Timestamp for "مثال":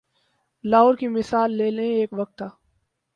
1.07-1.49